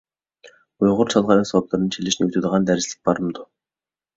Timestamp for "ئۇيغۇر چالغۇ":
0.85-1.35